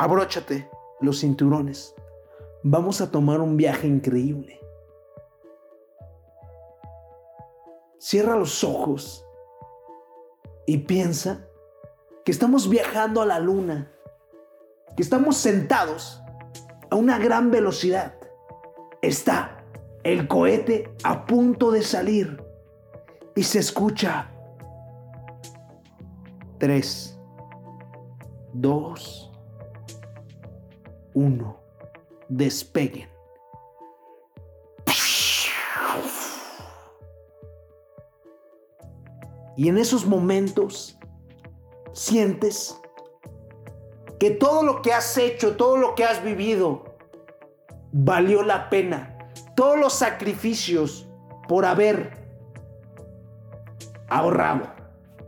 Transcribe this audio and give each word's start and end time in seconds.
abróchate 0.00 0.66
los 1.02 1.20
cinturones. 1.20 1.94
Vamos 2.62 3.02
a 3.02 3.10
tomar 3.10 3.42
un 3.42 3.58
viaje 3.58 3.86
increíble. 3.86 4.58
Cierra 7.98 8.34
los 8.34 8.64
ojos 8.64 9.26
y 10.66 10.78
piensa 10.78 11.46
que 12.24 12.32
estamos 12.32 12.70
viajando 12.70 13.20
a 13.20 13.26
la 13.26 13.40
luna, 13.40 13.92
que 14.96 15.02
estamos 15.02 15.36
sentados 15.36 16.22
a 16.90 16.96
una 16.96 17.18
gran 17.18 17.50
velocidad. 17.50 18.14
Está 19.02 19.62
el 20.02 20.26
cohete 20.28 20.94
a 21.04 21.26
punto 21.26 21.70
de 21.70 21.82
salir 21.82 22.42
y 23.34 23.42
se 23.42 23.58
escucha 23.58 24.30
3, 26.56 27.20
2, 28.54 29.29
1. 31.14 31.60
Despeguen. 32.28 33.08
Y 39.56 39.68
en 39.68 39.76
esos 39.76 40.06
momentos 40.06 40.98
sientes 41.92 42.80
que 44.18 44.30
todo 44.30 44.62
lo 44.62 44.80
que 44.80 44.92
has 44.92 45.18
hecho, 45.18 45.56
todo 45.56 45.76
lo 45.76 45.94
que 45.94 46.04
has 46.04 46.22
vivido, 46.24 46.96
valió 47.92 48.42
la 48.42 48.70
pena. 48.70 49.18
Todos 49.56 49.78
los 49.78 49.92
sacrificios 49.92 51.08
por 51.48 51.66
haber 51.66 52.18
ahorrado, 54.08 54.72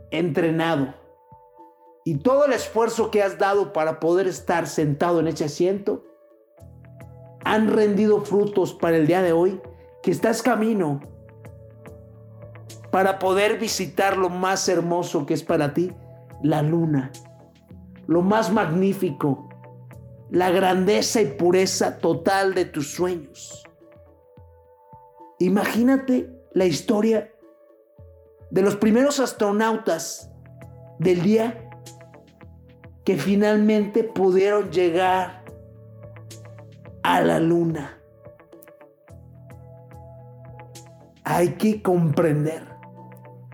entrenado 0.09 1.02
y 2.05 2.15
todo 2.15 2.45
el 2.45 2.53
esfuerzo 2.53 3.11
que 3.11 3.23
has 3.23 3.37
dado 3.37 3.73
para 3.73 3.99
poder 3.99 4.27
estar 4.27 4.67
sentado 4.67 5.19
en 5.19 5.27
ese 5.27 5.45
asiento 5.45 6.03
han 7.45 7.69
rendido 7.69 8.21
frutos 8.21 8.73
para 8.73 8.97
el 8.97 9.07
día 9.07 9.21
de 9.21 9.33
hoy 9.33 9.61
que 10.01 10.11
estás 10.11 10.41
camino 10.41 11.01
para 12.91 13.19
poder 13.19 13.57
visitar 13.57 14.17
lo 14.17 14.29
más 14.29 14.69
hermoso 14.69 15.25
que 15.25 15.33
es 15.33 15.43
para 15.43 15.73
ti, 15.73 15.91
la 16.43 16.61
luna, 16.61 17.11
lo 18.05 18.21
más 18.21 18.51
magnífico, 18.51 19.49
la 20.29 20.51
grandeza 20.51 21.21
y 21.21 21.25
pureza 21.25 21.97
total 21.97 22.53
de 22.53 22.65
tus 22.65 22.91
sueños. 22.91 23.63
Imagínate 25.39 26.29
la 26.53 26.65
historia 26.65 27.33
de 28.51 28.61
los 28.61 28.75
primeros 28.75 29.19
astronautas 29.19 30.31
del 30.99 31.23
día 31.23 31.69
que 33.03 33.17
finalmente 33.17 34.03
pudieron 34.03 34.71
llegar 34.71 35.43
a 37.03 37.21
la 37.21 37.39
luna. 37.39 37.99
Hay 41.23 41.55
que 41.55 41.81
comprender 41.81 42.63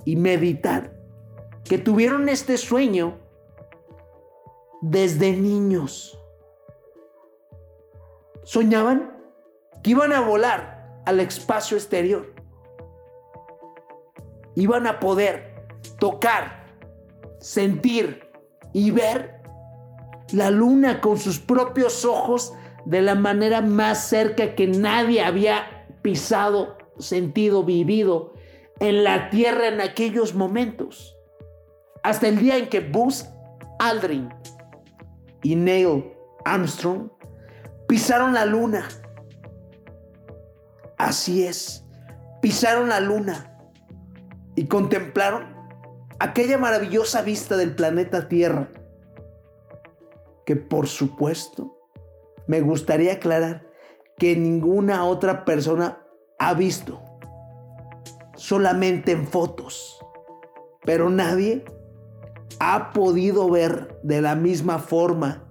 y 0.05 0.15
meditar 0.15 0.93
que 1.63 1.77
tuvieron 1.77 2.29
este 2.29 2.57
sueño 2.57 3.19
desde 4.81 5.33
niños. 5.33 6.19
Soñaban 8.43 9.17
que 9.83 9.91
iban 9.91 10.13
a 10.13 10.21
volar 10.21 11.01
al 11.05 11.19
espacio 11.19 11.77
exterior 11.77 12.39
iban 14.59 14.87
a 14.87 14.99
poder 14.99 15.65
tocar, 15.99 16.65
sentir 17.39 18.29
y 18.73 18.91
ver 18.91 19.38
la 20.33 20.51
luna 20.51 21.01
con 21.01 21.17
sus 21.17 21.39
propios 21.39 22.05
ojos 22.05 22.53
de 22.85 23.01
la 23.01 23.15
manera 23.15 23.61
más 23.61 24.07
cerca 24.07 24.55
que 24.55 24.67
nadie 24.67 25.21
había 25.21 25.87
pisado, 26.01 26.77
sentido, 26.97 27.63
vivido 27.63 28.33
en 28.79 29.03
la 29.03 29.29
Tierra 29.29 29.67
en 29.67 29.81
aquellos 29.81 30.33
momentos. 30.35 31.17
Hasta 32.03 32.27
el 32.27 32.39
día 32.39 32.57
en 32.57 32.69
que 32.69 32.79
Buzz 32.79 33.27
Aldrin 33.79 34.29
y 35.43 35.55
Neil 35.55 36.05
Armstrong 36.45 37.09
pisaron 37.87 38.33
la 38.33 38.45
luna. 38.45 38.87
Así 40.97 41.45
es, 41.45 41.85
pisaron 42.41 42.89
la 42.89 42.99
luna 42.99 43.57
y 44.55 44.67
contemplaron 44.67 45.55
aquella 46.19 46.57
maravillosa 46.57 47.21
vista 47.21 47.55
del 47.55 47.75
planeta 47.75 48.27
Tierra, 48.27 48.69
que 50.49 50.55
por 50.55 50.87
supuesto 50.87 51.77
me 52.47 52.61
gustaría 52.61 53.13
aclarar 53.13 53.67
que 54.17 54.35
ninguna 54.35 55.05
otra 55.05 55.45
persona 55.45 56.01
ha 56.39 56.55
visto, 56.55 57.03
solamente 58.35 59.11
en 59.11 59.27
fotos, 59.27 60.03
pero 60.81 61.11
nadie 61.11 61.65
ha 62.59 62.93
podido 62.93 63.47
ver 63.47 63.99
de 64.01 64.23
la 64.23 64.33
misma 64.33 64.79
forma 64.79 65.43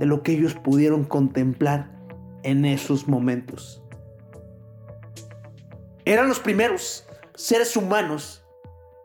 de 0.00 0.06
lo 0.06 0.24
que 0.24 0.32
ellos 0.32 0.54
pudieron 0.54 1.04
contemplar 1.04 1.96
en 2.42 2.64
esos 2.64 3.06
momentos. 3.06 3.80
Eran 6.04 6.26
los 6.26 6.40
primeros 6.40 7.06
seres 7.36 7.76
humanos 7.76 8.44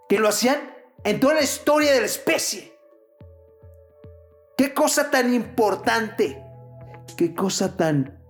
que 0.10 0.18
lo 0.18 0.28
hacían 0.28 0.58
en 1.04 1.20
toda 1.20 1.36
la 1.36 1.44
historia 1.44 1.94
de 1.94 2.00
la 2.00 2.08
especie. 2.08 2.71
Qué 4.62 4.76
cosa 4.76 5.10
tan 5.10 5.34
importante, 5.34 6.46
qué 7.18 7.34
cosa 7.34 7.76
tan 7.78 8.22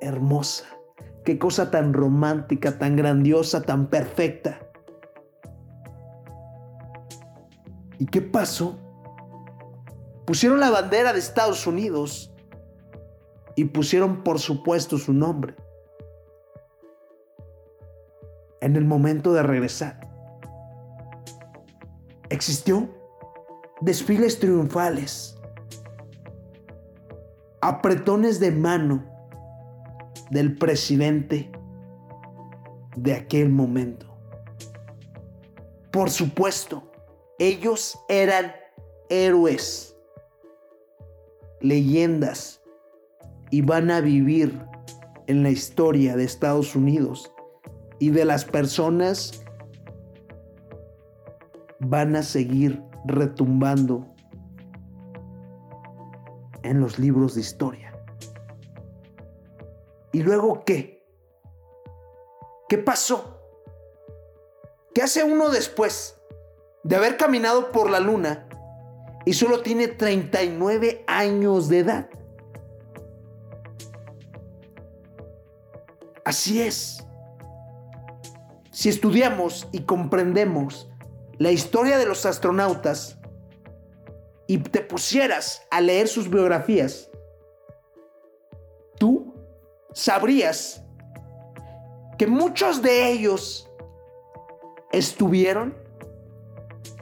hermosa, 0.00 0.66
qué 1.24 1.36
cosa 1.36 1.72
tan 1.72 1.92
romántica, 1.92 2.78
tan 2.78 2.94
grandiosa, 2.94 3.62
tan 3.62 3.88
perfecta. 3.88 4.60
¿Y 7.98 8.06
qué 8.06 8.22
pasó? 8.22 8.78
Pusieron 10.24 10.60
la 10.60 10.70
bandera 10.70 11.12
de 11.12 11.18
Estados 11.18 11.66
Unidos 11.66 12.32
y 13.56 13.64
pusieron 13.64 14.22
por 14.22 14.38
supuesto 14.38 14.96
su 14.96 15.12
nombre 15.12 15.56
en 18.60 18.76
el 18.76 18.84
momento 18.84 19.32
de 19.32 19.42
regresar. 19.42 19.98
Existió 22.30 22.88
desfiles 23.80 24.38
triunfales, 24.38 25.34
apretones 27.66 28.40
de 28.40 28.50
mano 28.50 29.02
del 30.30 30.54
presidente 30.58 31.50
de 32.94 33.14
aquel 33.14 33.48
momento. 33.48 34.06
Por 35.90 36.10
supuesto, 36.10 36.92
ellos 37.38 37.98
eran 38.10 38.52
héroes, 39.08 39.96
leyendas, 41.62 42.60
y 43.50 43.62
van 43.62 43.90
a 43.90 44.02
vivir 44.02 44.60
en 45.26 45.42
la 45.42 45.48
historia 45.48 46.16
de 46.16 46.24
Estados 46.24 46.76
Unidos 46.76 47.32
y 47.98 48.10
de 48.10 48.26
las 48.26 48.44
personas 48.44 49.42
van 51.78 52.14
a 52.14 52.22
seguir 52.22 52.82
retumbando 53.06 54.13
en 56.64 56.80
los 56.80 56.98
libros 56.98 57.34
de 57.34 57.42
historia. 57.42 57.92
¿Y 60.12 60.22
luego 60.22 60.64
qué? 60.64 61.06
¿Qué 62.68 62.78
pasó? 62.78 63.40
¿Qué 64.94 65.02
hace 65.02 65.22
uno 65.22 65.50
después 65.50 66.20
de 66.82 66.96
haber 66.96 67.16
caminado 67.16 67.70
por 67.70 67.90
la 67.90 68.00
luna 68.00 68.48
y 69.24 69.34
solo 69.34 69.62
tiene 69.62 69.88
39 69.88 71.04
años 71.06 71.68
de 71.68 71.78
edad? 71.80 72.10
Así 76.24 76.62
es. 76.62 77.04
Si 78.70 78.88
estudiamos 78.88 79.68
y 79.72 79.80
comprendemos 79.80 80.88
la 81.38 81.50
historia 81.50 81.98
de 81.98 82.06
los 82.06 82.24
astronautas 82.24 83.18
y 84.46 84.58
te 84.58 84.80
pusieras 84.80 85.62
a 85.70 85.80
leer 85.80 86.08
sus 86.08 86.28
biografías, 86.28 87.10
tú 88.98 89.34
sabrías 89.92 90.82
que 92.18 92.26
muchos 92.26 92.82
de 92.82 93.10
ellos 93.10 93.70
estuvieron 94.92 95.76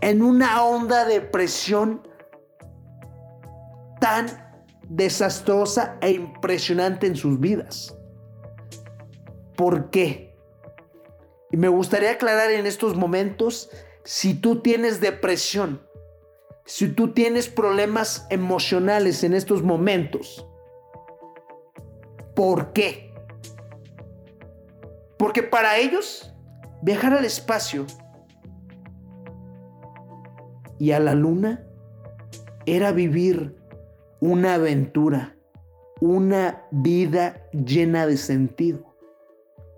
en 0.01 0.23
una 0.23 0.65
onda 0.65 1.05
de 1.05 1.21
presión 1.21 2.07
tan 4.01 4.27
desastrosa 4.89 5.97
e 6.01 6.11
impresionante 6.11 7.07
en 7.07 7.17
sus 7.17 7.39
vidas. 7.39 7.97
¿Por 9.57 9.91
qué? 9.91 10.35
Y 11.51 11.57
me 11.57 11.69
gustaría 11.69 12.13
aclarar 12.13 12.51
en 12.51 12.67
estos 12.67 12.97
momentos, 12.97 13.71
si 14.05 14.35
tú 14.35 14.61
tienes 14.61 15.01
depresión, 15.01 15.87
si 16.65 16.89
tú 16.89 17.13
tienes 17.13 17.49
problemas 17.49 18.27
emocionales 18.31 19.25
en 19.25 19.35
estos 19.35 19.63
momentos. 19.63 20.47
¿Por 22.35 22.73
qué? 22.73 23.13
Porque 25.19 25.43
para 25.43 25.77
ellos 25.79 26.35
viajar 26.83 27.13
al 27.15 27.25
espacio 27.25 27.87
y 30.79 30.93
a 30.93 31.01
la 31.01 31.15
luna 31.15 31.65
era 32.67 32.93
vivir 32.93 33.57
una 34.21 34.55
aventura, 34.55 35.37
una 36.01 36.65
vida 36.71 37.49
llena 37.53 38.07
de 38.07 38.17
sentido. 38.17 38.95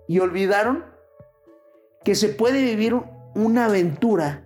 Y 0.07 0.19
olvidaron 0.19 0.85
que 2.03 2.15
se 2.15 2.29
puede 2.29 2.61
vivir 2.61 2.95
una 3.35 3.65
aventura 3.65 4.44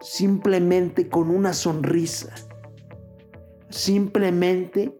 simplemente 0.00 1.08
con 1.08 1.30
una 1.30 1.52
sonrisa, 1.52 2.34
simplemente 3.68 4.94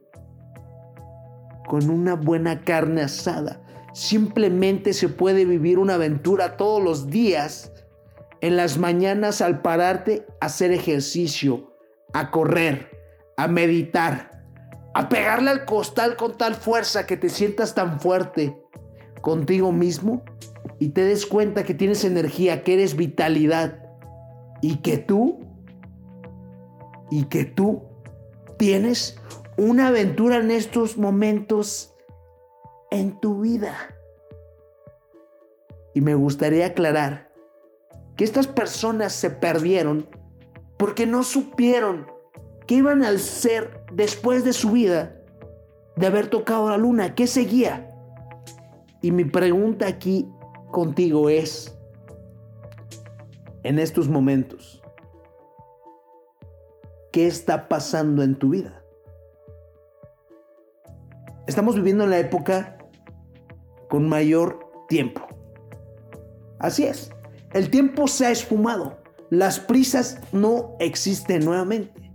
con 1.66 1.90
una 1.90 2.14
buena 2.14 2.62
carne 2.62 3.02
asada. 3.02 3.62
Simplemente 3.92 4.92
se 4.92 5.08
puede 5.08 5.44
vivir 5.44 5.78
una 5.78 5.94
aventura 5.94 6.56
todos 6.56 6.82
los 6.82 7.10
días, 7.10 7.72
en 8.40 8.56
las 8.56 8.78
mañanas 8.78 9.40
al 9.40 9.62
pararte 9.62 10.24
a 10.40 10.46
hacer 10.46 10.72
ejercicio, 10.72 11.74
a 12.12 12.30
correr, 12.30 12.90
a 13.36 13.48
meditar, 13.48 14.44
a 14.94 15.08
pegarle 15.08 15.50
al 15.50 15.64
costal 15.64 16.16
con 16.16 16.36
tal 16.36 16.54
fuerza 16.54 17.06
que 17.06 17.16
te 17.16 17.28
sientas 17.28 17.74
tan 17.74 18.00
fuerte 18.00 18.56
contigo 19.20 19.72
mismo 19.72 20.22
y 20.78 20.90
te 20.90 21.04
des 21.04 21.26
cuenta 21.26 21.64
que 21.64 21.74
tienes 21.74 22.04
energía, 22.04 22.62
que 22.62 22.74
eres 22.74 22.96
vitalidad 22.96 23.87
y 24.60 24.76
que 24.76 24.98
tú, 24.98 25.40
y 27.10 27.24
que 27.24 27.44
tú 27.44 27.82
tienes 28.58 29.18
una 29.56 29.88
aventura 29.88 30.36
en 30.36 30.50
estos 30.50 30.96
momentos 30.96 31.94
en 32.90 33.18
tu 33.20 33.40
vida. 33.40 33.74
Y 35.94 36.00
me 36.00 36.14
gustaría 36.14 36.66
aclarar 36.66 37.32
que 38.16 38.24
estas 38.24 38.46
personas 38.46 39.12
se 39.12 39.30
perdieron 39.30 40.08
porque 40.76 41.06
no 41.06 41.22
supieron 41.22 42.06
qué 42.66 42.76
iban 42.76 43.02
a 43.02 43.08
hacer 43.08 43.84
después 43.92 44.44
de 44.44 44.52
su 44.52 44.72
vida 44.72 45.14
de 45.96 46.06
haber 46.06 46.28
tocado 46.28 46.70
la 46.70 46.76
luna, 46.76 47.14
qué 47.14 47.26
seguía. 47.26 47.90
Y 49.02 49.10
mi 49.10 49.24
pregunta 49.24 49.86
aquí 49.86 50.28
contigo 50.70 51.28
es, 51.28 51.77
en 53.62 53.78
estos 53.78 54.08
momentos, 54.08 54.82
¿qué 57.12 57.26
está 57.26 57.68
pasando 57.68 58.22
en 58.22 58.36
tu 58.36 58.50
vida? 58.50 58.82
Estamos 61.46 61.76
viviendo 61.76 62.04
en 62.04 62.10
la 62.10 62.18
época 62.18 62.78
con 63.88 64.08
mayor 64.08 64.58
tiempo. 64.88 65.26
Así 66.58 66.84
es, 66.84 67.10
el 67.52 67.70
tiempo 67.70 68.08
se 68.08 68.26
ha 68.26 68.30
esfumado, 68.30 68.98
las 69.30 69.60
prisas 69.60 70.20
no 70.32 70.76
existen 70.78 71.44
nuevamente. 71.44 72.12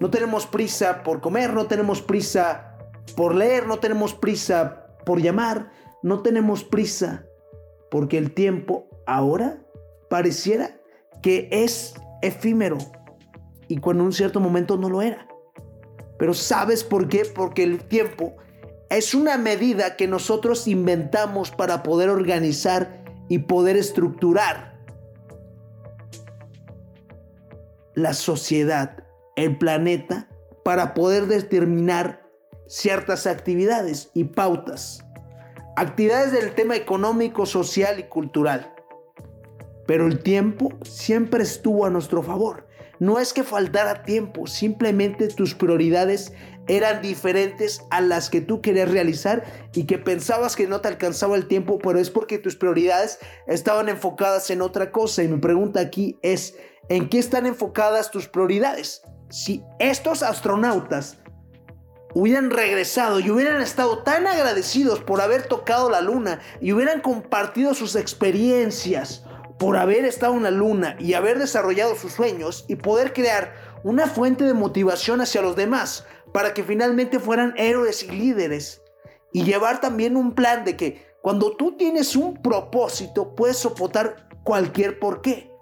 No 0.00 0.10
tenemos 0.10 0.46
prisa 0.46 1.02
por 1.02 1.20
comer, 1.20 1.52
no 1.52 1.66
tenemos 1.66 2.00
prisa 2.00 2.78
por 3.16 3.34
leer, 3.34 3.66
no 3.66 3.78
tenemos 3.78 4.14
prisa 4.14 4.86
por 5.04 5.20
llamar, 5.20 5.72
no 6.02 6.22
tenemos 6.22 6.64
prisa 6.64 7.26
porque 7.90 8.16
el 8.16 8.32
tiempo 8.32 8.88
ahora 9.06 9.62
pareciera 10.10 10.76
que 11.22 11.48
es 11.50 11.94
efímero 12.20 12.76
y 13.68 13.78
cuando 13.78 14.02
en 14.02 14.08
un 14.08 14.12
cierto 14.12 14.40
momento 14.40 14.76
no 14.76 14.90
lo 14.90 15.00
era. 15.00 15.26
Pero 16.18 16.34
¿sabes 16.34 16.84
por 16.84 17.08
qué? 17.08 17.24
Porque 17.24 17.62
el 17.62 17.84
tiempo 17.84 18.36
es 18.90 19.14
una 19.14 19.38
medida 19.38 19.96
que 19.96 20.08
nosotros 20.08 20.66
inventamos 20.66 21.50
para 21.52 21.82
poder 21.82 22.10
organizar 22.10 23.04
y 23.28 23.38
poder 23.38 23.76
estructurar 23.76 24.78
la 27.94 28.12
sociedad, 28.12 29.04
el 29.36 29.56
planeta, 29.56 30.28
para 30.64 30.92
poder 30.92 31.26
determinar 31.26 32.28
ciertas 32.66 33.26
actividades 33.26 34.10
y 34.14 34.24
pautas. 34.24 35.04
Actividades 35.76 36.32
del 36.32 36.54
tema 36.54 36.74
económico, 36.74 37.46
social 37.46 38.00
y 38.00 38.04
cultural. 38.04 38.74
Pero 39.90 40.06
el 40.06 40.22
tiempo 40.22 40.78
siempre 40.84 41.42
estuvo 41.42 41.84
a 41.84 41.90
nuestro 41.90 42.22
favor. 42.22 42.68
No 43.00 43.18
es 43.18 43.32
que 43.32 43.42
faltara 43.42 44.04
tiempo, 44.04 44.46
simplemente 44.46 45.26
tus 45.26 45.56
prioridades 45.56 46.32
eran 46.68 47.02
diferentes 47.02 47.82
a 47.90 48.00
las 48.00 48.30
que 48.30 48.40
tú 48.40 48.60
querías 48.60 48.88
realizar 48.88 49.42
y 49.74 49.86
que 49.86 49.98
pensabas 49.98 50.54
que 50.54 50.68
no 50.68 50.80
te 50.80 50.86
alcanzaba 50.86 51.34
el 51.34 51.48
tiempo, 51.48 51.80
pero 51.80 51.98
es 51.98 52.08
porque 52.08 52.38
tus 52.38 52.54
prioridades 52.54 53.18
estaban 53.48 53.88
enfocadas 53.88 54.48
en 54.50 54.62
otra 54.62 54.92
cosa. 54.92 55.24
Y 55.24 55.28
mi 55.28 55.40
pregunta 55.40 55.80
aquí 55.80 56.20
es, 56.22 56.54
¿en 56.88 57.08
qué 57.08 57.18
están 57.18 57.46
enfocadas 57.46 58.12
tus 58.12 58.28
prioridades? 58.28 59.02
Si 59.28 59.64
estos 59.80 60.22
astronautas 60.22 61.18
hubieran 62.14 62.50
regresado 62.50 63.18
y 63.18 63.28
hubieran 63.28 63.60
estado 63.60 64.04
tan 64.04 64.28
agradecidos 64.28 65.00
por 65.00 65.20
haber 65.20 65.48
tocado 65.48 65.90
la 65.90 66.00
luna 66.00 66.38
y 66.60 66.72
hubieran 66.72 67.00
compartido 67.00 67.74
sus 67.74 67.96
experiencias, 67.96 69.24
por 69.60 69.76
haber 69.76 70.06
estado 70.06 70.36
en 70.36 70.44
la 70.44 70.50
luna 70.50 70.96
y 70.98 71.12
haber 71.12 71.38
desarrollado 71.38 71.94
sus 71.94 72.14
sueños 72.14 72.64
y 72.66 72.76
poder 72.76 73.12
crear 73.12 73.52
una 73.84 74.06
fuente 74.06 74.44
de 74.44 74.54
motivación 74.54 75.20
hacia 75.20 75.42
los 75.42 75.54
demás 75.54 76.06
para 76.32 76.54
que 76.54 76.64
finalmente 76.64 77.20
fueran 77.20 77.52
héroes 77.58 78.02
y 78.02 78.10
líderes. 78.10 78.82
Y 79.34 79.44
llevar 79.44 79.82
también 79.82 80.16
un 80.16 80.34
plan 80.34 80.64
de 80.64 80.78
que 80.78 81.04
cuando 81.20 81.56
tú 81.56 81.76
tienes 81.76 82.16
un 82.16 82.40
propósito 82.40 83.34
puedes 83.34 83.58
soportar 83.58 84.30
cualquier 84.44 84.98
porqué. 84.98 85.52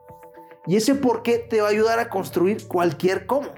Y 0.69 0.77
ese 0.77 0.95
porqué 0.95 1.39
te 1.39 1.61
va 1.61 1.67
a 1.67 1.73
ayudar 1.73 1.99
a 1.99 2.09
construir 2.09 2.69
cualquier 2.69 3.27
cómo. 3.27 3.49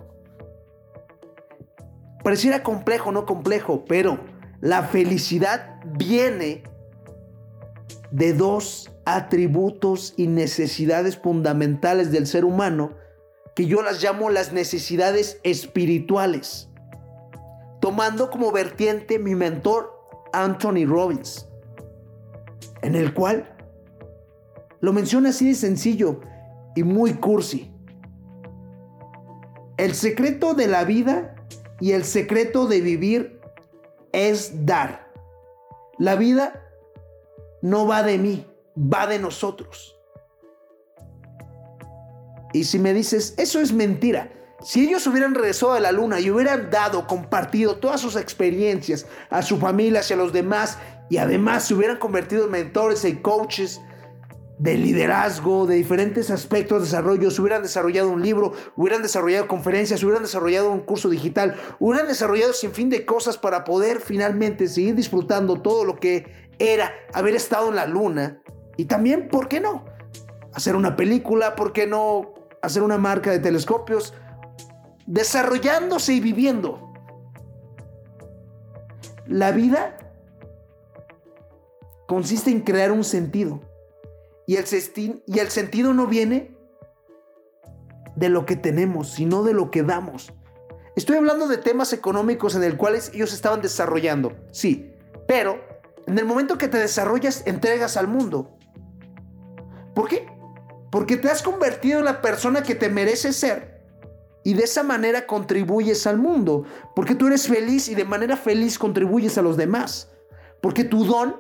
Pareciera 2.25 2.63
complejo, 2.63 3.13
no 3.13 3.27
complejo, 3.27 3.85
pero 3.87 4.19
la 4.63 4.85
felicidad 4.85 5.81
viene 5.85 6.63
de 8.11 8.33
dos 8.33 8.90
atributos 9.05 10.15
y 10.17 10.27
necesidades 10.27 11.17
fundamentales 11.17 12.13
del 12.13 12.27
ser 12.27 12.45
humano 12.45 12.95
que 13.55 13.67
yo 13.67 13.83
las 13.83 14.03
llamo 14.03 14.31
las 14.31 14.53
necesidades 14.53 15.41
espirituales, 15.43 16.69
tomando 17.81 18.31
como 18.31 18.53
vertiente 18.53 19.19
mi 19.19 19.35
mentor 19.35 19.93
Anthony 20.33 20.87
Robbins, 20.87 21.49
en 22.83 22.95
el 22.95 23.13
cual 23.13 23.55
lo 24.81 24.93
menciona 24.93 25.31
así 25.31 25.49
de 25.49 25.55
sencillo 25.55 26.21
y 26.75 26.85
muy 26.85 27.15
cursi. 27.15 27.73
El 29.77 29.95
secreto 29.95 30.55
de 30.55 30.67
la 30.67 30.85
vida 30.85 31.35
y 31.81 31.93
el 31.93 32.05
secreto 32.05 32.67
de 32.67 32.81
vivir 32.81 33.41
es 34.13 34.67
dar. 34.67 35.11
La 35.99 36.17
vida 36.17 36.67
no 37.63 37.87
va 37.87 38.03
de 38.03 38.19
mí, 38.19 38.47
va 38.77 39.07
de 39.07 39.19
nosotros. 39.19 39.97
Y 42.53 42.65
si 42.65 42.79
me 42.79 42.93
dices, 42.93 43.35
eso 43.37 43.61
es 43.61 43.73
mentira. 43.73 44.33
Si 44.63 44.87
ellos 44.87 45.07
hubieran 45.07 45.35
regresado 45.35 45.73
a 45.73 45.81
la 45.81 45.93
luna 45.93 46.21
y 46.21 46.31
hubieran 46.31 46.71
dado, 46.71 47.07
compartido 47.07 47.77
todas 47.77 48.01
sus 48.01 48.17
experiencias 48.17 49.07
a 49.31 49.43
su 49.43 49.57
familia, 49.57 50.01
hacia 50.01 50.17
los 50.17 50.33
demás, 50.33 50.79
y 51.09 51.17
además 51.17 51.65
se 51.65 51.75
hubieran 51.75 51.99
convertido 51.99 52.45
en 52.45 52.51
mentores 52.51 53.05
y 53.05 53.17
coaches 53.17 53.81
de 54.59 54.75
liderazgo, 54.75 55.67
de 55.67 55.77
diferentes 55.77 56.31
aspectos 56.31 56.81
de 56.81 56.85
desarrollo, 56.85 57.31
se 57.31 57.41
hubieran 57.41 57.63
desarrollado 57.63 58.11
un 58.11 58.21
libro, 58.21 58.53
hubieran 58.77 59.01
desarrollado 59.01 59.49
conferencias, 59.49 60.03
hubieran 60.03 60.23
desarrollado 60.23 60.71
un 60.71 60.81
curso 60.81 61.09
digital, 61.09 61.57
hubieran 61.79 62.07
desarrollado 62.07 62.53
sin 62.53 62.73
fin 62.73 62.91
de 62.91 63.07
cosas 63.07 63.39
para 63.39 63.65
poder 63.65 64.01
finalmente 64.01 64.69
seguir 64.69 64.95
disfrutando 64.95 65.63
todo 65.63 65.87
lo 65.87 65.97
que 65.97 66.51
era 66.59 66.93
haber 67.15 67.37
estado 67.37 67.71
en 67.71 67.77
la 67.77 67.87
luna 67.87 68.43
y 68.81 68.87
también, 68.87 69.29
¿por 69.29 69.47
qué 69.47 69.61
no? 69.61 69.85
Hacer 70.55 70.75
una 70.75 70.97
película, 70.97 71.55
¿por 71.55 71.75
qué 71.75 71.87
no 71.87 72.33
hacer 72.63 72.83
una 72.83 72.97
marca 72.97 73.31
de 73.31 73.39
telescopios? 73.39 74.15
Desarrollándose 75.07 76.15
y 76.15 76.21
viviendo. 76.21 76.95
La 79.27 79.53
vida 79.53 79.99
consiste 82.07 82.51
en 82.51 82.63
crear 82.63 82.91
un 82.91 83.05
sentido. 83.05 83.61
Y 84.47 84.57
el, 84.57 84.65
sentido 85.51 85.93
no 85.93 86.07
viene 86.07 86.57
de 88.17 88.31
lo 88.31 88.47
que 88.47 88.57
tenemos, 88.57 89.11
sino 89.11 89.43
de 89.43 89.53
lo 89.53 89.71
que 89.71 89.83
damos. 89.83 90.33
Estoy 90.97 91.19
hablando 91.19 91.49
de 91.49 91.59
temas 91.59 91.93
económicos 91.93 92.55
en 92.55 92.65
el 92.65 92.79
cuales 92.79 93.11
ellos 93.13 93.35
estaban 93.35 93.61
desarrollando, 93.61 94.33
sí, 94.53 94.95
pero 95.29 95.61
en 96.07 96.19
el 96.19 96.25
momento 96.25 96.57
que 96.57 96.67
te 96.67 96.79
desarrollas, 96.79 97.43
entregas 97.47 97.99
al 97.99 98.09
mundo. 98.09 98.57
¿Por 100.01 100.09
qué? 100.09 100.27
Porque 100.91 101.19
te 101.19 101.29
has 101.29 101.43
convertido 101.43 101.99
en 101.99 102.07
la 102.07 102.23
persona 102.23 102.63
que 102.63 102.75
te 102.75 102.89
mereces 102.89 103.37
ser 103.37 103.83
y 104.43 104.55
de 104.55 104.63
esa 104.63 104.83
manera 104.83 105.27
contribuyes 105.27 106.07
al 106.07 106.17
mundo, 106.17 106.65
porque 106.97 107.15
tú 107.15 107.27
eres 107.27 107.47
feliz 107.47 107.87
y 107.91 107.95
de 107.95 108.07
manera 108.07 108.39
feliz 108.39 108.79
contribuyes 108.79 109.37
a 109.37 109.43
los 109.43 109.59
demás, 109.59 110.11
porque 110.63 110.85
tu 110.85 111.05
don 111.05 111.37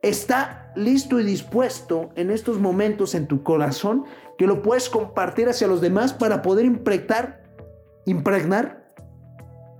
está 0.00 0.72
listo 0.76 1.18
y 1.18 1.24
dispuesto 1.24 2.10
en 2.14 2.30
estos 2.30 2.60
momentos 2.60 3.16
en 3.16 3.26
tu 3.26 3.42
corazón 3.42 4.04
que 4.38 4.46
lo 4.46 4.62
puedes 4.62 4.88
compartir 4.88 5.48
hacia 5.48 5.66
los 5.66 5.80
demás 5.80 6.12
para 6.12 6.40
poder 6.40 6.66
impregnar, 6.66 7.42
impregnar 8.06 8.86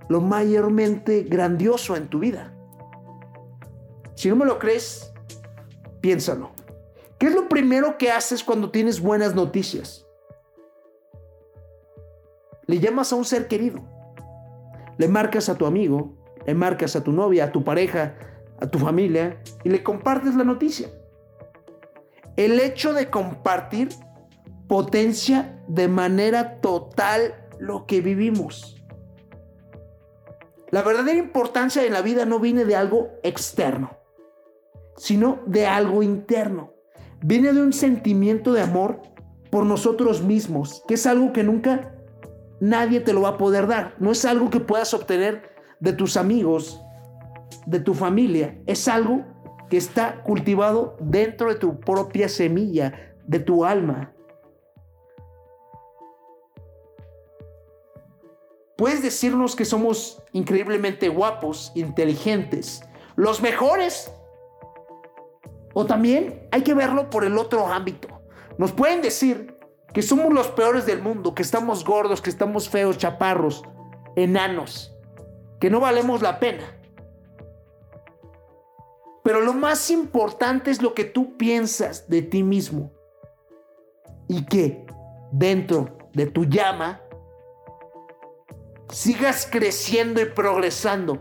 lo 0.09 0.19
mayormente 0.19 1.23
grandioso 1.23 1.95
en 1.95 2.09
tu 2.09 2.19
vida. 2.19 2.53
Si 4.15 4.27
no 4.27 4.35
me 4.35 4.45
lo 4.45 4.59
crees, 4.59 5.13
piénsalo. 6.01 6.58
¿Qué 7.19 7.27
es 7.27 7.35
lo 7.35 7.49
primero 7.49 7.97
que 7.97 8.11
haces 8.11 8.43
cuando 8.43 8.71
tienes 8.71 9.01
buenas 9.01 9.35
noticias? 9.35 10.07
Le 12.65 12.79
llamas 12.79 13.11
a 13.11 13.17
un 13.17 13.25
ser 13.25 13.49
querido. 13.49 13.79
Le 14.97 15.09
marcas 15.09 15.49
a 15.49 15.57
tu 15.57 15.65
amigo, 15.65 16.17
le 16.45 16.53
marcas 16.53 16.95
a 16.95 17.03
tu 17.03 17.11
novia, 17.11 17.45
a 17.45 17.51
tu 17.51 17.63
pareja, 17.63 18.15
a 18.61 18.67
tu 18.67 18.79
familia 18.79 19.41
y 19.63 19.69
le 19.69 19.83
compartes 19.83 20.35
la 20.35 20.45
noticia. 20.45 20.89
El 22.37 22.57
hecho 22.59 22.93
de 22.93 23.09
compartir 23.09 23.89
potencia 24.69 25.61
de 25.67 25.89
manera 25.89 26.61
total 26.61 27.47
lo 27.59 27.85
que 27.85 27.99
vivimos. 27.99 28.81
La 30.71 30.83
verdadera 30.83 31.17
importancia 31.17 31.83
en 31.83 31.91
la 31.91 32.01
vida 32.01 32.25
no 32.25 32.39
viene 32.39 32.63
de 32.63 32.77
algo 32.77 33.09
externo, 33.23 33.97
sino 34.95 35.39
de 35.47 35.65
algo 35.65 36.01
interno. 36.03 36.78
Viene 37.21 37.53
de 37.53 37.61
un 37.61 37.73
sentimiento 37.73 38.53
de 38.53 38.61
amor 38.61 39.01
por 39.49 39.65
nosotros 39.65 40.21
mismos, 40.21 40.83
que 40.87 40.93
es 40.93 41.05
algo 41.05 41.33
que 41.33 41.43
nunca 41.43 41.95
nadie 42.59 42.99
te 42.99 43.13
lo 43.13 43.21
va 43.21 43.29
a 43.29 43.37
poder 43.37 43.67
dar. 43.67 43.95
No 43.99 44.11
es 44.11 44.25
algo 44.25 44.49
que 44.49 44.59
puedas 44.59 44.93
obtener 44.93 45.49
de 45.79 45.93
tus 45.93 46.17
amigos, 46.17 46.81
de 47.65 47.79
tu 47.79 47.93
familia. 47.93 48.59
Es 48.67 48.87
algo 48.87 49.25
que 49.69 49.77
está 49.77 50.23
cultivado 50.23 50.97
dentro 50.99 51.49
de 51.49 51.55
tu 51.55 51.79
propia 51.79 52.29
semilla, 52.29 53.15
de 53.25 53.39
tu 53.39 53.65
alma. 53.65 54.13
Puedes 58.77 59.03
decirnos 59.03 59.57
que 59.57 59.65
somos 59.65 60.23
increíblemente 60.31 61.09
guapos, 61.09 61.73
inteligentes, 61.75 62.81
los 63.17 63.41
mejores. 63.41 64.11
O 65.73 65.85
también 65.85 66.47
hay 66.51 66.63
que 66.63 66.73
verlo 66.73 67.09
por 67.09 67.23
el 67.23 67.37
otro 67.37 67.67
ámbito. 67.67 68.07
Nos 68.57 68.71
pueden 68.71 69.01
decir 69.01 69.57
que 69.93 70.01
somos 70.01 70.33
los 70.33 70.49
peores 70.49 70.85
del 70.85 71.01
mundo, 71.01 71.33
que 71.33 71.41
estamos 71.41 71.83
gordos, 71.83 72.21
que 72.21 72.29
estamos 72.29 72.69
feos, 72.69 72.97
chaparros, 72.97 73.63
enanos, 74.15 74.95
que 75.59 75.69
no 75.69 75.79
valemos 75.79 76.21
la 76.21 76.39
pena. 76.39 76.75
Pero 79.23 79.41
lo 79.41 79.53
más 79.53 79.91
importante 79.91 80.71
es 80.71 80.81
lo 80.81 80.93
que 80.93 81.03
tú 81.03 81.37
piensas 81.37 82.09
de 82.09 82.21
ti 82.21 82.43
mismo 82.43 82.91
y 84.27 84.45
que 84.45 84.85
dentro 85.31 85.97
de 86.13 86.25
tu 86.25 86.45
llama 86.45 87.01
sigas 88.89 89.47
creciendo 89.49 90.21
y 90.21 90.25
progresando, 90.25 91.19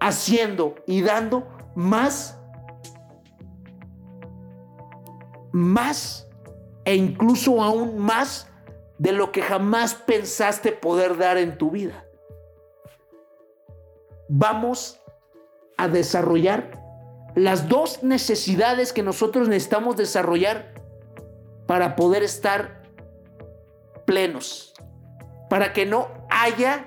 haciendo 0.00 0.76
y 0.86 1.02
dando 1.02 1.46
más, 1.74 2.38
más 5.52 6.28
e 6.84 6.94
incluso 6.96 7.62
aún 7.62 7.98
más 7.98 8.48
de 8.98 9.12
lo 9.12 9.32
que 9.32 9.42
jamás 9.42 9.94
pensaste 9.94 10.72
poder 10.72 11.16
dar 11.16 11.36
en 11.36 11.58
tu 11.58 11.70
vida. 11.70 12.04
Vamos 14.28 15.00
a 15.76 15.88
desarrollar 15.88 16.80
las 17.34 17.68
dos 17.68 18.02
necesidades 18.02 18.92
que 18.92 19.02
nosotros 19.02 19.48
necesitamos 19.48 19.96
desarrollar 19.96 20.74
para 21.66 21.96
poder 21.96 22.22
estar 22.22 22.82
plenos, 24.04 24.74
para 25.48 25.72
que 25.72 25.86
no 25.86 26.08
haya 26.30 26.84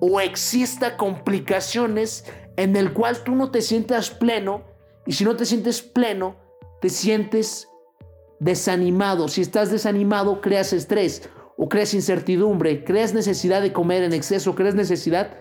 o 0.00 0.20
exista 0.20 0.96
complicaciones 0.96 2.24
en 2.56 2.76
el 2.76 2.92
cual 2.92 3.22
tú 3.22 3.34
no 3.34 3.50
te 3.50 3.62
sientas 3.62 4.10
pleno 4.10 4.62
y 5.06 5.12
si 5.12 5.24
no 5.24 5.36
te 5.36 5.44
sientes 5.44 5.82
pleno, 5.82 6.36
te 6.86 6.90
sientes 6.90 7.68
desanimado. 8.38 9.26
Si 9.26 9.42
estás 9.42 9.72
desanimado, 9.72 10.40
creas 10.40 10.72
estrés 10.72 11.28
o 11.56 11.68
creas 11.68 11.94
incertidumbre, 11.94 12.84
creas 12.84 13.12
necesidad 13.12 13.60
de 13.60 13.72
comer 13.72 14.04
en 14.04 14.12
exceso, 14.12 14.54
creas 14.54 14.76
necesidad 14.76 15.36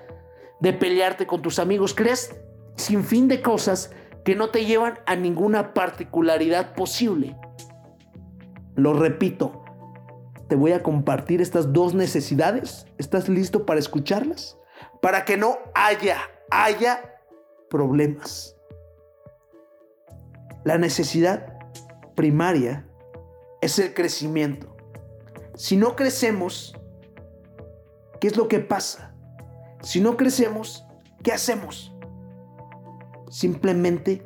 de 0.59 0.73
pelearte 0.73 1.27
con 1.27 1.43
tus 1.43 1.59
amigos, 1.59 1.93
creas 1.93 2.35
sin 2.77 3.03
fin 3.03 3.27
de 3.27 3.43
cosas 3.43 3.91
que 4.23 4.33
no 4.33 4.49
te 4.49 4.65
llevan 4.65 4.97
a 5.05 5.15
ninguna 5.15 5.75
particularidad 5.75 6.73
posible. 6.73 7.37
Lo 8.73 8.93
repito, 8.93 9.63
te 10.47 10.55
voy 10.55 10.71
a 10.71 10.81
compartir 10.81 11.41
estas 11.41 11.71
dos 11.73 11.93
necesidades. 11.93 12.87
¿Estás 12.97 13.29
listo 13.29 13.67
para 13.67 13.79
escucharlas? 13.79 14.57
Para 14.99 15.25
que 15.25 15.37
no 15.37 15.59
haya, 15.75 16.17
haya 16.49 17.19
problemas. 17.69 18.54
La 20.65 20.79
necesidad 20.79 21.59
primaria 22.15 22.87
es 23.61 23.77
el 23.77 23.93
crecimiento. 23.93 24.75
Si 25.55 25.77
no 25.77 25.95
crecemos, 25.95 26.75
¿qué 28.19 28.29
es 28.29 28.35
lo 28.35 28.47
que 28.47 28.59
pasa? 28.59 29.13
Si 29.83 30.01
no 30.01 30.17
crecemos, 30.17 30.83
¿qué 31.21 31.31
hacemos? 31.31 31.93
Simplemente 33.29 34.23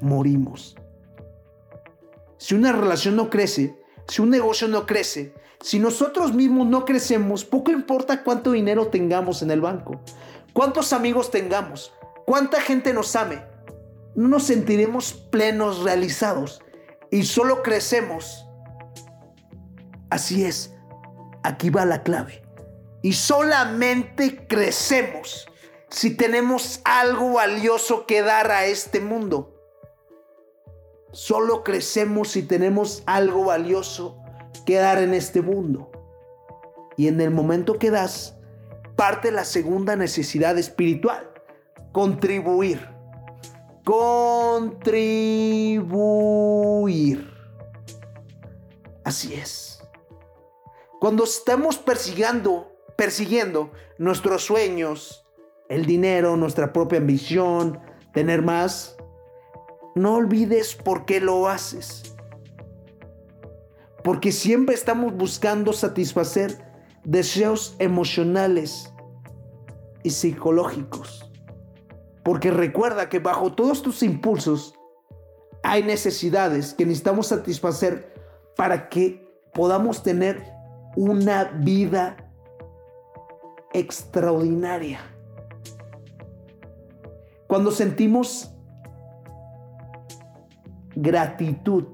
morimos. 0.00 0.74
Si 2.38 2.54
una 2.54 2.72
relación 2.72 3.14
no 3.14 3.28
crece, 3.28 3.78
si 4.08 4.22
un 4.22 4.30
negocio 4.30 4.68
no 4.68 4.86
crece, 4.86 5.34
si 5.60 5.78
nosotros 5.78 6.32
mismos 6.32 6.66
no 6.66 6.86
crecemos, 6.86 7.44
poco 7.44 7.70
importa 7.70 8.24
cuánto 8.24 8.52
dinero 8.52 8.88
tengamos 8.88 9.42
en 9.42 9.50
el 9.50 9.60
banco, 9.60 10.00
cuántos 10.54 10.94
amigos 10.94 11.30
tengamos, 11.30 11.92
cuánta 12.24 12.58
gente 12.62 12.94
nos 12.94 13.14
ame, 13.16 13.42
no 14.16 14.28
nos 14.28 14.44
sentiremos 14.44 15.12
plenos, 15.12 15.84
realizados 15.84 16.62
y 17.10 17.24
solo 17.24 17.62
crecemos. 17.62 18.46
Así 20.10 20.44
es, 20.44 20.74
aquí 21.42 21.70
va 21.70 21.84
la 21.84 22.02
clave. 22.02 22.42
Y 23.02 23.12
solamente 23.12 24.46
crecemos 24.48 25.46
si 25.90 26.16
tenemos 26.16 26.80
algo 26.84 27.34
valioso 27.34 28.06
que 28.06 28.22
dar 28.22 28.50
a 28.50 28.66
este 28.66 29.00
mundo. 29.00 29.52
Solo 31.12 31.62
crecemos 31.62 32.30
si 32.30 32.42
tenemos 32.42 33.02
algo 33.06 33.44
valioso 33.44 34.18
que 34.64 34.76
dar 34.76 34.98
en 34.98 35.14
este 35.14 35.42
mundo. 35.42 35.92
Y 36.96 37.08
en 37.08 37.20
el 37.20 37.30
momento 37.30 37.78
que 37.78 37.90
das, 37.90 38.34
parte 38.96 39.30
la 39.30 39.44
segunda 39.44 39.94
necesidad 39.94 40.56
espiritual, 40.58 41.30
contribuir. 41.92 42.95
Contribuir. 43.86 44.90
Así 49.04 49.34
es. 49.34 49.80
Cuando 50.98 51.22
estamos 51.22 51.78
persiguiendo, 51.78 52.72
persiguiendo 52.96 53.70
nuestros 53.98 54.42
sueños, 54.44 55.24
el 55.68 55.86
dinero, 55.86 56.36
nuestra 56.36 56.72
propia 56.72 56.98
ambición, 56.98 57.78
tener 58.12 58.42
más, 58.42 58.96
no 59.94 60.16
olvides 60.16 60.74
por 60.74 61.04
qué 61.04 61.20
lo 61.20 61.46
haces. 61.46 62.16
Porque 64.02 64.32
siempre 64.32 64.74
estamos 64.74 65.14
buscando 65.14 65.72
satisfacer 65.72 66.72
deseos 67.04 67.76
emocionales 67.78 68.92
y 70.02 70.10
psicológicos. 70.10 71.25
Porque 72.26 72.50
recuerda 72.50 73.08
que 73.08 73.20
bajo 73.20 73.52
todos 73.52 73.82
tus 73.82 74.02
impulsos 74.02 74.74
hay 75.62 75.84
necesidades 75.84 76.74
que 76.74 76.84
necesitamos 76.84 77.28
satisfacer 77.28 78.12
para 78.56 78.88
que 78.88 79.32
podamos 79.54 80.02
tener 80.02 80.42
una 80.96 81.44
vida 81.44 82.16
extraordinaria. 83.72 84.98
Cuando 87.46 87.70
sentimos 87.70 88.50
gratitud. 90.96 91.84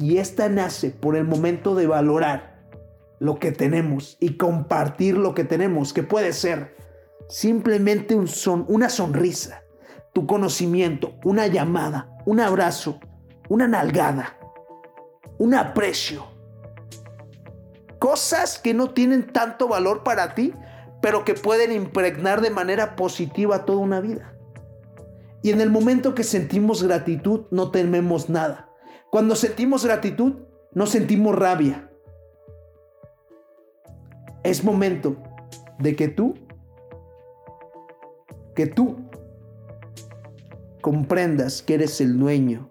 Y 0.00 0.16
esta 0.16 0.48
nace 0.48 0.90
por 0.90 1.14
el 1.14 1.24
momento 1.24 1.76
de 1.76 1.86
valorar 1.86 2.56
lo 3.20 3.38
que 3.38 3.52
tenemos 3.52 4.16
y 4.18 4.36
compartir 4.36 5.16
lo 5.16 5.32
que 5.32 5.44
tenemos, 5.44 5.92
que 5.92 6.02
puede 6.02 6.32
ser 6.32 6.74
simplemente 7.28 8.14
un 8.14 8.28
son, 8.28 8.64
una 8.68 8.88
sonrisa, 8.88 9.62
tu 10.12 10.26
conocimiento, 10.26 11.14
una 11.24 11.46
llamada, 11.46 12.10
un 12.24 12.40
abrazo, 12.40 13.00
una 13.48 13.68
nalgada, 13.68 14.38
un 15.38 15.54
aprecio. 15.54 16.24
cosas 17.98 18.58
que 18.58 18.74
no 18.74 18.90
tienen 18.90 19.32
tanto 19.32 19.68
valor 19.68 20.02
para 20.04 20.34
ti, 20.34 20.52
pero 21.00 21.24
que 21.24 21.34
pueden 21.34 21.72
impregnar 21.72 22.40
de 22.40 22.50
manera 22.50 22.94
positiva 22.96 23.64
toda 23.64 23.78
una 23.78 24.00
vida. 24.00 24.34
Y 25.42 25.50
en 25.50 25.60
el 25.60 25.70
momento 25.70 26.14
que 26.14 26.24
sentimos 26.24 26.82
gratitud, 26.82 27.46
no 27.50 27.70
tememos 27.70 28.28
nada. 28.28 28.70
Cuando 29.10 29.36
sentimos 29.36 29.84
gratitud, 29.84 30.34
no 30.72 30.86
sentimos 30.86 31.34
rabia. 31.34 31.90
Es 34.42 34.62
momento 34.64 35.16
de 35.78 35.96
que 35.96 36.08
tú, 36.08 36.34
que 38.56 38.66
tú 38.66 38.96
comprendas 40.80 41.62
que 41.62 41.74
eres 41.74 42.00
el 42.00 42.18
dueño 42.18 42.70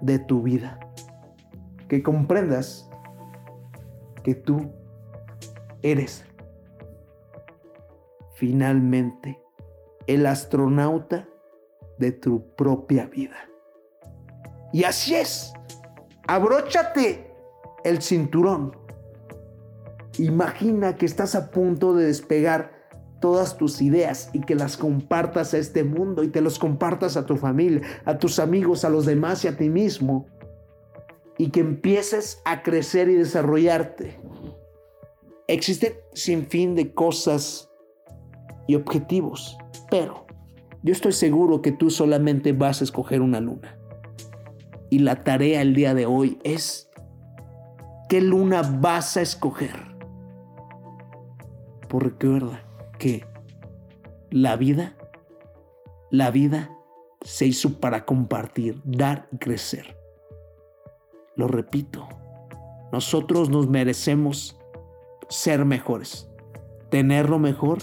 de 0.00 0.18
tu 0.18 0.42
vida. 0.42 0.80
Que 1.86 2.02
comprendas 2.02 2.88
que 4.24 4.34
tú 4.34 4.72
eres 5.82 6.24
finalmente 8.34 9.38
el 10.06 10.24
astronauta 10.24 11.28
de 11.98 12.12
tu 12.12 12.54
propia 12.56 13.06
vida. 13.06 13.36
Y 14.72 14.84
así 14.84 15.14
es. 15.14 15.52
Abróchate 16.26 17.30
el 17.84 18.00
cinturón. 18.00 18.74
Imagina 20.18 20.96
que 20.96 21.04
estás 21.04 21.34
a 21.34 21.50
punto 21.50 21.94
de 21.94 22.06
despegar 22.06 22.71
todas 23.22 23.56
tus 23.56 23.80
ideas 23.80 24.28
y 24.34 24.40
que 24.40 24.56
las 24.56 24.76
compartas 24.76 25.54
a 25.54 25.58
este 25.58 25.84
mundo 25.84 26.24
y 26.24 26.28
te 26.28 26.42
los 26.42 26.58
compartas 26.58 27.16
a 27.16 27.24
tu 27.24 27.36
familia, 27.38 27.80
a 28.04 28.18
tus 28.18 28.38
amigos, 28.38 28.84
a 28.84 28.90
los 28.90 29.06
demás 29.06 29.44
y 29.44 29.48
a 29.48 29.56
ti 29.56 29.70
mismo. 29.70 30.26
Y 31.38 31.48
que 31.50 31.60
empieces 31.60 32.42
a 32.44 32.62
crecer 32.62 33.08
y 33.08 33.14
desarrollarte. 33.14 34.20
Existen 35.46 35.94
sin 36.12 36.46
fin 36.46 36.74
de 36.74 36.92
cosas 36.92 37.70
y 38.66 38.74
objetivos, 38.74 39.56
pero 39.90 40.26
yo 40.82 40.92
estoy 40.92 41.12
seguro 41.12 41.62
que 41.62 41.72
tú 41.72 41.90
solamente 41.90 42.52
vas 42.52 42.80
a 42.80 42.84
escoger 42.84 43.22
una 43.22 43.40
luna. 43.40 43.78
Y 44.90 44.98
la 44.98 45.22
tarea 45.22 45.62
el 45.62 45.74
día 45.74 45.94
de 45.94 46.06
hoy 46.06 46.38
es, 46.42 46.90
¿qué 48.08 48.20
luna 48.20 48.62
vas 48.62 49.16
a 49.16 49.22
escoger? 49.22 49.76
Porque 51.88 52.26
recuerda 52.26 52.71
la 54.30 54.56
vida, 54.56 54.96
la 56.10 56.30
vida 56.30 56.70
se 57.22 57.46
hizo 57.46 57.80
para 57.80 58.04
compartir, 58.04 58.80
dar 58.84 59.28
y 59.32 59.38
crecer. 59.38 59.96
Lo 61.36 61.48
repito, 61.48 62.08
nosotros 62.92 63.50
nos 63.50 63.68
merecemos 63.68 64.58
ser 65.28 65.64
mejores, 65.64 66.30
tener 66.90 67.28
lo 67.28 67.38
mejor, 67.38 67.78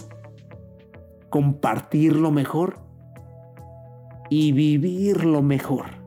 compartir 1.29 2.15
lo 2.15 2.31
mejor 2.31 2.79
y 4.29 4.51
vivir 4.51 5.25
lo 5.25 5.41
mejor. 5.41 5.98